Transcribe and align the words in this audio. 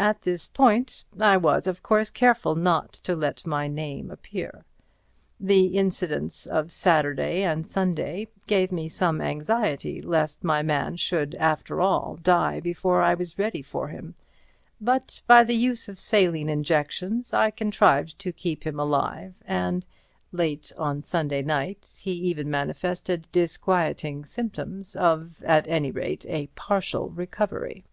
At 0.00 0.22
this 0.22 0.48
point 0.48 1.04
I 1.20 1.36
was 1.36 1.68
of 1.68 1.84
course 1.84 2.10
careful 2.10 2.56
not 2.56 2.94
to 2.94 3.14
let 3.14 3.46
my 3.46 3.68
name 3.68 4.10
appear. 4.10 4.64
The 5.38 5.66
incidence 5.66 6.46
of 6.46 6.72
Saturday 6.72 7.44
and 7.44 7.64
Sunday 7.64 8.26
gave 8.48 8.72
me 8.72 8.88
some 8.88 9.20
anxiety 9.20 10.02
lest 10.02 10.42
my 10.42 10.62
man 10.62 10.96
should 10.96 11.36
after 11.36 11.80
all 11.80 12.16
die 12.20 12.58
before 12.58 13.02
I 13.02 13.14
was 13.14 13.38
ready 13.38 13.62
for 13.62 13.86
him, 13.86 14.16
but 14.80 15.22
by 15.28 15.44
the 15.44 15.54
use 15.54 15.88
of 15.88 16.00
saline 16.00 16.48
injections 16.48 17.32
I 17.32 17.52
contrived 17.52 18.18
to 18.18 18.32
keep 18.32 18.66
him 18.66 18.80
alive 18.80 19.34
and, 19.44 19.86
late 20.32 20.72
on 20.76 21.02
Sunday 21.02 21.42
night, 21.42 22.00
he 22.00 22.10
even 22.14 22.50
manifested 22.50 23.28
disquieting 23.30 24.24
symptoms 24.24 24.96
of 24.96 25.40
at 25.44 25.68
any 25.68 25.92
rate 25.92 26.26
a 26.26 26.48
partial 26.56 27.10
recovery. 27.10 27.84